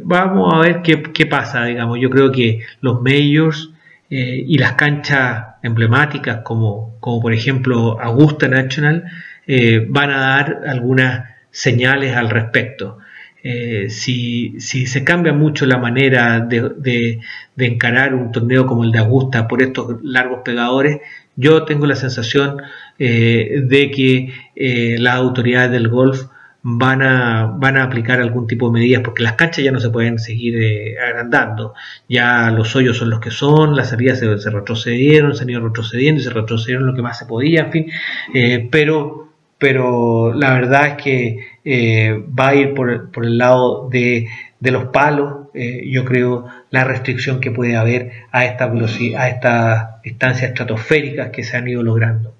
vamos 0.03 0.53
a 0.53 0.59
ver 0.59 0.81
qué, 0.83 1.01
qué, 1.13 1.25
pasa, 1.25 1.65
digamos. 1.65 1.99
Yo 1.99 2.11
creo 2.11 2.31
que 2.31 2.61
los 2.81 3.01
majors 3.01 3.71
eh, 4.09 4.45
y 4.47 4.57
las 4.57 4.73
canchas 4.73 5.55
emblemáticas 5.63 6.39
como, 6.43 6.95
como 7.01 7.19
por 7.21 7.33
ejemplo 7.33 7.99
Augusta 7.99 8.47
National 8.47 9.03
eh, 9.45 9.85
van 9.89 10.11
a 10.11 10.19
dar 10.19 10.61
algunas 10.67 11.29
señales 11.51 12.15
al 12.15 12.29
respecto. 12.29 12.99
Eh, 13.49 13.89
si, 13.89 14.59
si, 14.59 14.87
se 14.87 15.03
cambia 15.03 15.33
mucho 15.33 15.65
la 15.65 15.77
manera 15.77 16.39
de, 16.39 16.71
de, 17.55 17.65
encarar 17.65 18.13
un 18.13 18.31
torneo 18.31 18.65
como 18.65 18.83
el 18.83 18.91
de 18.91 18.99
Augusta 18.99 19.47
por 19.47 19.61
estos 19.61 20.03
largos 20.03 20.39
pegadores, 20.43 20.99
yo 21.35 21.63
tengo 21.63 21.85
la 21.85 21.95
sensación 21.95 22.57
de 22.97 23.91
que 23.95 24.97
las 24.99 25.15
autoridades 25.15 25.71
del 25.71 25.87
golf 25.87 26.23
van 26.69 27.01
a, 27.01 27.45
van 27.45 27.77
a 27.77 27.83
aplicar 27.83 28.19
algún 28.19 28.45
tipo 28.45 28.67
de 28.67 28.73
medidas 28.73 29.01
porque 29.01 29.23
las 29.23 29.33
canchas 29.33 29.63
ya 29.63 29.71
no 29.71 29.79
se 29.79 29.89
pueden 29.89 30.19
seguir 30.19 30.61
eh, 30.61 30.99
agrandando. 30.99 31.73
Ya 32.09 32.51
los 32.51 32.75
hoyos 32.75 32.97
son 32.97 33.09
los 33.09 33.21
que 33.21 33.31
son, 33.31 33.75
las 33.75 33.89
salidas 33.91 34.19
se, 34.19 34.49
retrocedieron, 34.49 35.33
se 35.33 35.43
han 35.43 35.49
ido 35.49 35.61
retrocediendo 35.61 36.19
y 36.19 36.23
se 36.25 36.29
retrocedieron 36.29 36.87
lo 36.87 36.93
que 36.93 37.01
más 37.01 37.17
se 37.19 37.25
podía, 37.25 37.61
en 37.61 37.71
fin. 37.71 37.91
Eh, 38.33 38.67
pero, 38.69 39.29
pero 39.57 40.33
la 40.33 40.53
verdad 40.53 40.87
es 40.87 41.03
que 41.03 41.37
eh, 41.67 42.23
va 42.37 42.49
a 42.49 42.55
ir 42.55 42.73
por, 42.73 43.11
por 43.11 43.25
el 43.25 43.37
lado 43.37 43.89
de, 43.89 44.27
de 44.59 44.71
los 44.71 44.85
palos, 44.85 45.47
yo 45.85 46.05
creo, 46.05 46.45
la 46.69 46.83
restricción 46.83 47.41
que 47.41 47.49
puede 47.49 47.75
haber 47.75 48.11
a 48.31 48.45
esta 48.45 48.65
a 48.65 49.29
estas 49.29 50.01
distancias 50.03 50.51
estratosféricas 50.51 51.31
que 51.31 51.43
se 51.43 51.57
han 51.57 51.67
ido 51.67 51.81
logrando. 51.81 52.35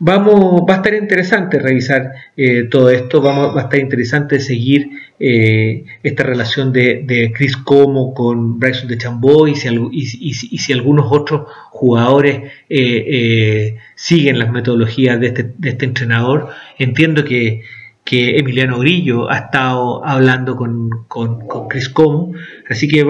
Vamos, 0.00 0.62
va 0.68 0.74
a 0.74 0.76
estar 0.76 0.94
interesante 0.94 1.58
revisar 1.58 2.12
eh, 2.36 2.64
todo 2.70 2.88
esto, 2.90 3.20
vamos, 3.20 3.56
va 3.56 3.62
a 3.62 3.64
estar 3.64 3.80
interesante 3.80 4.38
seguir 4.38 4.90
eh, 5.18 5.84
esta 6.04 6.22
relación 6.22 6.72
de, 6.72 7.32
Chris 7.34 7.56
Como 7.56 8.14
con 8.14 8.60
Bryson 8.60 8.86
de 8.86 8.96
Chambó 8.96 9.48
y 9.48 9.56
si, 9.56 9.68
y, 9.90 10.34
si 10.34 10.72
algunos 10.72 11.06
otros 11.10 11.48
jugadores 11.70 12.42
eh, 12.68 13.76
siguen 13.96 14.38
las 14.38 14.52
metodologías 14.52 15.18
de 15.18 15.26
este, 15.26 15.50
de 15.58 15.70
este 15.70 15.86
entrenador. 15.86 16.50
Entiendo 16.78 17.24
que, 17.24 17.62
que, 18.04 18.38
Emiliano 18.38 18.78
Grillo 18.78 19.28
ha 19.28 19.38
estado 19.38 20.04
hablando 20.06 20.54
con, 20.54 20.90
con, 21.08 21.68
Chris 21.68 21.88
Como, 21.88 22.34
así 22.70 22.86
que 22.86 23.04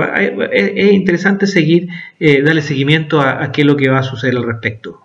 es, 0.52 0.92
interesante 0.94 1.46
seguir, 1.46 1.88
darle 2.18 2.62
seguimiento 2.62 3.20
a 3.20 3.52
qué 3.52 3.60
es 3.60 3.66
lo 3.66 3.76
que 3.76 3.90
va 3.90 3.98
a 3.98 4.02
suceder 4.02 4.36
al 4.36 4.44
respecto. 4.46 5.02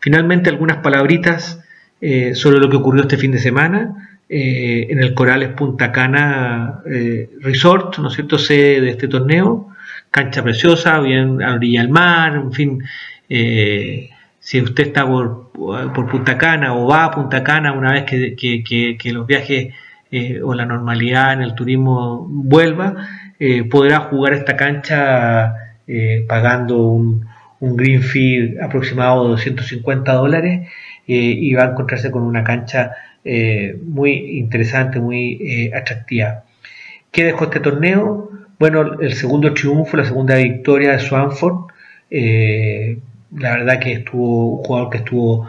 Finalmente, 0.00 0.50
algunas 0.50 0.78
palabritas 0.78 1.60
eh, 2.00 2.34
sobre 2.34 2.58
lo 2.58 2.68
que 2.68 2.76
ocurrió 2.76 3.02
este 3.02 3.16
fin 3.16 3.32
de 3.32 3.38
semana 3.38 4.20
eh, 4.28 4.86
en 4.90 4.98
el 4.98 5.14
Corales 5.14 5.48
Punta 5.50 5.90
Cana 5.90 6.80
eh, 6.84 7.30
Resort, 7.40 7.98
¿no 7.98 8.08
es 8.08 8.14
cierto?, 8.14 8.38
sede 8.38 8.82
de 8.82 8.90
este 8.90 9.08
torneo. 9.08 9.68
Cancha 10.10 10.42
preciosa, 10.42 11.00
bien 11.00 11.42
a 11.42 11.50
la 11.50 11.54
orilla 11.54 11.80
del 11.80 11.90
mar, 11.90 12.34
en 12.36 12.52
fin. 12.52 12.82
si 14.38 14.60
usted 14.60 14.88
está 14.88 15.06
por, 15.06 15.50
Punta 16.10 16.36
Cana 16.38 16.74
o 16.74 16.86
va 16.86 17.04
a 17.04 17.10
Punta 17.10 17.42
Cana 17.42 17.72
una 17.72 17.92
vez 17.92 18.04
que, 18.04 19.12
los 19.12 19.26
viajes 19.26 19.74
o 20.42 20.54
la 20.54 20.64
normalidad 20.66 21.32
en 21.32 21.42
el 21.42 21.54
turismo 21.54 22.26
vuelva, 22.28 22.94
podrá 23.70 24.00
jugar 24.00 24.34
esta 24.34 24.56
cancha 24.56 25.54
pagando 26.28 26.78
un, 26.78 27.26
un 27.60 27.76
green 27.76 28.02
fee 28.02 28.56
aproximado 28.60 29.24
de 29.24 29.30
250 29.30 30.12
dólares 30.12 30.68
eh, 31.06 31.14
y 31.14 31.54
va 31.54 31.64
a 31.64 31.70
encontrarse 31.70 32.10
con 32.10 32.22
una 32.22 32.44
cancha 32.44 32.92
eh, 33.24 33.76
muy 33.84 34.38
interesante, 34.38 35.00
muy 35.00 35.38
eh, 35.40 35.70
atractiva. 35.74 36.44
¿Qué 37.10 37.24
dejó 37.24 37.44
este 37.44 37.60
torneo? 37.60 38.30
Bueno, 38.58 39.00
el 39.00 39.14
segundo 39.14 39.52
triunfo, 39.54 39.96
la 39.96 40.04
segunda 40.04 40.36
victoria 40.36 40.92
de 40.92 40.98
Swanford. 40.98 41.70
la 42.10 43.56
verdad 43.56 43.78
que 43.80 43.92
estuvo 43.92 44.58
un 44.58 44.64
jugador 44.64 44.90
que 44.90 44.98
estuvo 44.98 45.48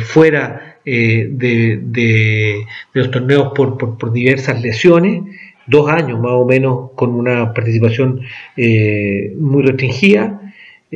fuera 0.00 0.76
de, 0.84 2.64
los 2.92 3.10
torneos 3.10 3.52
por, 3.54 3.78
por, 3.98 4.12
diversas 4.12 4.60
lesiones, 4.62 5.22
dos 5.66 5.90
años 5.90 6.20
más 6.20 6.32
o 6.32 6.44
menos 6.44 6.90
con 6.94 7.14
una 7.14 7.52
participación 7.52 8.20
muy 8.56 9.62
restringida 9.62 10.43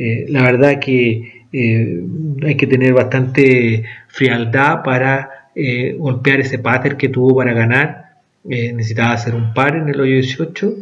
eh, 0.01 0.25
la 0.29 0.43
verdad 0.43 0.79
que 0.79 1.45
eh, 1.51 2.03
hay 2.43 2.55
que 2.55 2.67
tener 2.67 2.93
bastante 2.93 3.83
frialdad 4.07 4.81
para 4.81 5.49
eh, 5.53 5.93
golpear 5.97 6.39
ese 6.39 6.59
pater 6.59 6.95
que 6.95 7.09
tuvo 7.09 7.35
para 7.35 7.53
ganar. 7.53 8.05
necesitaba 8.45 9.11
hacer 9.13 9.35
un 9.35 9.53
par 9.53 9.75
en 9.75 9.89
el 9.89 9.99
hoyo 9.99 10.15
18 10.15 10.75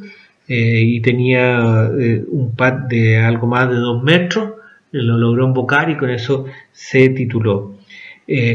y 0.50 1.02
tenía 1.02 1.90
un 2.30 2.56
par 2.56 2.88
de 2.88 3.18
algo 3.18 3.48
más 3.48 3.70
de 3.70 3.76
2 3.76 4.04
metros. 4.04 4.54
Lo 4.92 5.18
logró 5.18 5.48
invocar 5.48 5.90
y 5.90 5.98
con 5.98 6.10
eso 6.12 6.46
se 6.72 7.10
tituló. 7.10 7.76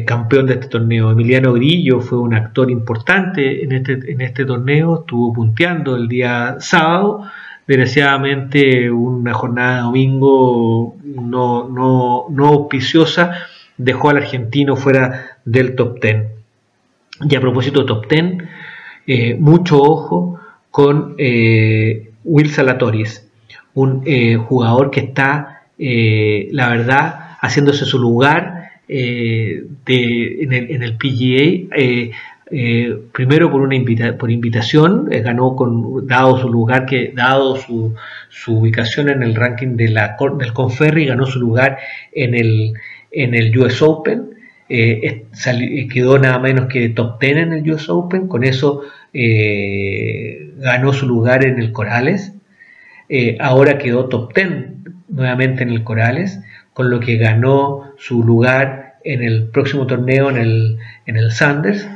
campeón 0.07 0.47
de 0.47 0.55
este 0.55 0.69
torneo. 0.69 1.11
Emiliano 1.11 1.53
Grillo 1.53 2.01
fue 2.01 2.19
un 2.19 2.35
actor 2.35 2.71
importante 2.71 3.65
en 3.65 3.73
este, 3.73 3.93
en 4.13 4.21
este 4.21 4.45
torneo, 4.45 5.01
estuvo 5.01 5.33
punteando 5.33 5.97
el 5.97 6.09
día 6.09 6.57
sábado, 6.61 7.25
desgraciadamente 7.67 8.91
una 8.91 9.35
jornada 9.35 9.77
de 9.77 9.83
domingo 9.83 10.97
no, 11.05 11.69
no, 11.69 12.47
auspiciosa 12.47 13.35
dejó 13.77 14.11
al 14.11 14.19
argentino 14.19 14.77
fuera 14.77 15.39
del 15.45 15.75
top 15.75 16.01
10. 16.01 16.27
Y 17.29 17.37
a 17.37 17.41
propósito 17.41 17.81
de 17.81 17.87
top 17.87 18.09
10, 18.09 18.25
eh, 19.07 19.37
mucho 19.39 19.81
ojo 19.81 20.41
con 20.71 21.15
eh, 21.19 22.11
Will 22.25 22.51
Salatoris, 22.51 23.29
un 23.75 24.03
eh, 24.07 24.37
jugador 24.37 24.91
que 24.91 25.01
está, 25.01 25.63
la 25.79 26.69
verdad, 26.69 27.37
haciéndose 27.41 27.85
su 27.85 27.99
lugar 27.99 28.71
en, 28.87 29.79
el, 29.87 30.71
en, 30.71 30.83
el, 30.83 30.97
PGA 30.97 31.77
eh, 32.55 32.99
primero 33.13 33.51
por 33.51 33.63
una 33.63 33.77
por 34.19 34.31
invitación, 34.31 35.09
eh, 35.11 35.23
ganó 35.23 35.57
con, 35.57 36.07
dado 36.07 36.39
su 36.39 36.51
lugar, 36.51 36.85
que, 36.85 37.11
dado 37.17 37.57
su, 37.57 37.95
ubicación 38.47 39.09
en 39.09 39.23
el 39.23 39.35
ranking 39.35 39.77
de 39.77 39.89
la, 39.89 40.19
del 40.39 40.53
Conferri, 40.53 41.07
ganó 41.07 41.25
su 41.25 41.41
lugar 41.41 41.79
en 42.13 42.35
el, 42.35 42.75
en 43.11 43.35
el 43.35 43.57
US 43.59 43.81
Open, 43.81 44.35
eh, 44.69 45.25
quedó 45.91 46.19
nada 46.19 46.39
menos 46.41 46.67
que 46.67 46.91
top 46.91 47.19
10 47.19 47.37
en 47.39 47.53
el 47.55 47.71
US 47.73 47.89
Open, 47.89 48.29
con 48.29 48.45
eso 48.45 48.83
ganó 49.15 50.93
su 50.93 51.07
lugar 51.07 51.47
en 51.47 51.59
el 51.59 51.73
Corales, 51.73 52.35
ahora 53.41 53.79
quedó 53.79 54.11
top 54.11 54.35
10 54.35 54.49
nuevamente 55.09 55.63
en 55.63 55.71
el 55.71 55.85
Corales, 55.85 56.41
con 56.75 56.91
lo 56.91 57.01
que 57.01 57.17
ganó 57.17 57.93
su 57.97 58.23
lugar 58.23 58.97
en 59.05 59.23
el 59.23 59.49
próximo 59.49 59.87
torneo 59.87 60.31
en 60.31 60.37
el, 60.37 60.77
en 61.07 61.17
el 61.17 61.33
Sanders 61.33 61.89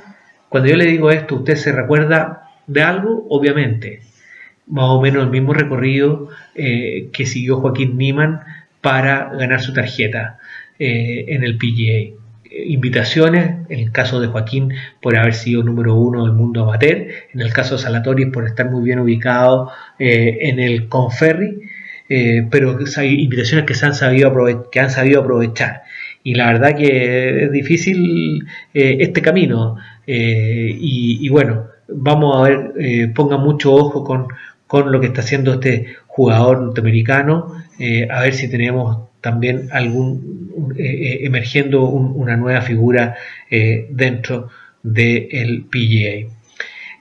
Cuando 0.48 0.68
yo 0.68 0.76
le 0.76 0.86
digo 0.86 1.10
esto, 1.10 1.36
¿usted 1.36 1.56
se 1.56 1.72
recuerda 1.72 2.50
de 2.66 2.82
algo? 2.82 3.26
Obviamente, 3.30 4.00
más 4.66 4.86
o 4.90 5.00
menos 5.00 5.24
el 5.24 5.30
mismo 5.30 5.54
recorrido 5.54 6.28
eh, 6.54 7.08
que 7.12 7.26
siguió 7.26 7.60
Joaquín 7.60 7.96
Niman 7.96 8.40
para 8.80 9.30
ganar 9.34 9.60
su 9.60 9.72
tarjeta 9.72 10.38
eh, 10.78 11.26
en 11.28 11.44
el 11.44 11.56
PGA. 11.56 12.16
Invitaciones, 12.68 13.66
en 13.68 13.80
el 13.80 13.92
caso 13.92 14.20
de 14.20 14.28
Joaquín 14.28 14.72
por 15.02 15.16
haber 15.16 15.34
sido 15.34 15.62
número 15.62 15.94
uno 15.94 16.24
del 16.24 16.32
mundo 16.32 16.62
amateur, 16.62 17.08
en 17.32 17.40
el 17.40 17.52
caso 17.52 17.76
de 17.76 17.82
Salatoris 17.82 18.28
por 18.32 18.46
estar 18.46 18.70
muy 18.70 18.82
bien 18.82 18.98
ubicado 18.98 19.70
eh, 19.98 20.38
en 20.42 20.60
el 20.60 20.88
Conferri, 20.88 21.60
pero 22.08 22.78
hay 22.98 23.20
invitaciones 23.20 23.66
que, 23.66 23.74
han 23.84 23.92
sabido 23.92 24.32
que 24.70 24.78
han 24.78 24.90
sabido 24.90 25.20
aprovechar. 25.22 25.82
Y 26.22 26.34
la 26.34 26.52
verdad 26.52 26.76
que 26.76 27.44
es 27.44 27.52
difícil 27.52 28.46
este 28.72 29.22
camino. 29.22 29.76
Y, 30.06 31.26
y, 31.26 31.28
bueno, 31.28 31.66
vamos 31.88 32.36
a 32.36 32.42
ver, 32.48 33.12
ponga 33.14 33.36
mucho 33.36 33.74
ojo 33.74 34.04
con, 34.04 34.28
con 34.66 34.90
lo 34.90 35.00
que 35.00 35.06
está 35.06 35.20
haciendo 35.20 35.54
este 35.54 35.96
jugador 36.06 36.60
norteamericano, 36.60 37.52
eh, 37.78 38.08
a 38.10 38.22
ver 38.22 38.34
si 38.34 38.48
tenemos 38.50 39.08
también 39.20 39.68
algún 39.72 40.74
eh, 40.78 40.82
eh, 40.82 41.18
emergiendo 41.26 41.84
una 41.84 42.36
nueva 42.36 42.62
figura 42.62 43.16
dentro 43.90 44.48
del 44.82 45.66
PGA. 45.70 46.32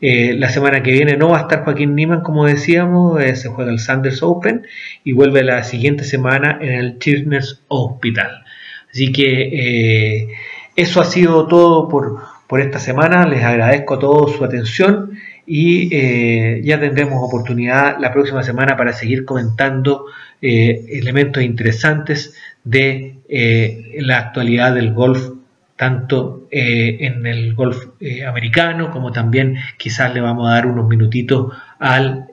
la 0.01 0.49
semana 0.49 0.83
que 0.83 0.91
viene 0.91 1.17
no 1.17 1.29
va 1.29 1.37
a 1.37 1.41
estar 1.41 1.63
Joaquín 1.63 1.95
Niman, 1.95 2.21
como 2.21 2.45
decíamos, 2.45 3.21
se 3.35 3.49
juega 3.49 3.71
el 3.71 3.79
Sanders 3.79 4.21
Open 4.21 4.65
y 5.03 5.13
vuelve 5.13 5.43
la 5.43 5.63
siguiente 5.63 6.03
semana 6.03 6.59
en 6.61 6.73
el 6.73 6.99
Children's 6.99 7.63
Hospital. 7.67 8.43
Así 8.91 9.11
que 9.11 10.27
eso 10.75 11.01
ha 11.01 11.05
sido 11.05 11.47
todo 11.47 11.87
por, 11.87 12.34
por 12.47 12.61
esta 12.61 12.79
semana. 12.79 13.25
Les 13.25 13.43
agradezco 13.43 13.95
a 13.95 13.99
todos 13.99 14.35
su 14.35 14.43
atención 14.43 15.11
y 15.45 15.89
eh, 15.95 16.61
ya 16.63 16.79
tendremos 16.79 17.21
oportunidad 17.21 17.97
la 17.99 18.11
próxima 18.11 18.43
semana 18.43 18.75
para 18.75 18.93
seguir 18.93 19.25
comentando 19.25 20.05
eh, 20.41 20.85
elementos 20.89 21.43
interesantes 21.43 22.35
de 22.63 23.19
eh, 23.29 23.97
la 23.99 24.17
actualidad 24.17 24.73
del 24.73 24.93
golf 24.93 25.29
tanto 25.75 26.47
en 26.51 27.25
el 27.25 27.53
golf 27.53 27.77
americano 28.25 28.91
como 28.91 29.11
también 29.11 29.57
quizás 29.75 30.13
le 30.13 30.21
vamos 30.21 30.47
a 30.47 30.51
dar 30.51 30.67
unos 30.67 30.87
minutitos 30.87 31.51
al 31.79 32.27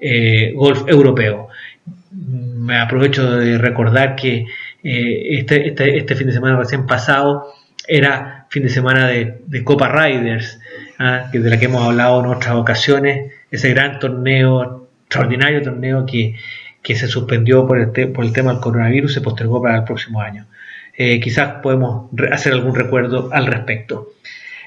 golf 0.54 0.84
europeo. 0.86 1.48
Me 2.12 2.76
aprovecho 2.76 3.28
de 3.32 3.58
recordar 3.58 4.14
que 4.14 4.46
este, 4.84 5.66
este, 5.66 5.96
este, 5.96 6.14
fin 6.14 6.28
de 6.28 6.34
semana 6.34 6.56
recién 6.56 6.86
pasado 6.86 7.52
era 7.88 8.46
fin 8.48 8.62
de 8.62 8.68
semana 8.68 9.08
de, 9.08 9.64
Copa 9.64 9.88
Riders 9.88 10.60
¿ah? 10.98 11.28
de 11.32 11.50
la 11.50 11.58
que 11.58 11.66
hemos 11.66 11.84
hablado 11.84 12.20
en 12.20 12.26
otras 12.26 12.54
ocasiones, 12.54 13.32
ese 13.50 13.70
gran 13.70 13.98
torneo, 13.98 14.88
extraordinario 15.04 15.62
torneo 15.62 16.06
que, 16.06 16.36
se 16.82 17.06
suspendió 17.06 17.66
por 17.66 17.78
el, 17.78 18.12
por 18.12 18.24
el 18.24 18.32
tema 18.32 18.52
del 18.52 18.60
coronavirus, 18.60 19.14
se 19.14 19.20
postergó 19.20 19.62
para 19.62 19.78
el 19.78 19.84
próximo 19.84 20.20
año. 20.20 20.46
Eh, 20.96 21.20
quizás 21.20 21.54
podemos 21.62 22.10
hacer 22.30 22.52
algún 22.52 22.74
recuerdo 22.74 23.30
al 23.32 23.46
respecto. 23.46 24.12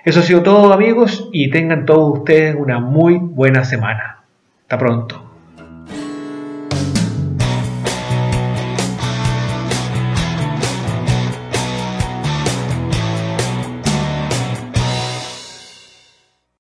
Eso 0.04 0.20
ha 0.20 0.24
sido 0.24 0.44
todo 0.44 0.72
amigos 0.74 1.30
y 1.32 1.50
tengan 1.50 1.86
todos 1.86 2.20
ustedes 2.20 2.56
una 2.56 2.80
muy 2.80 3.18
buena 3.18 3.64
semana. 3.64 4.20
Hasta 4.64 4.78
pronto. 4.78 5.25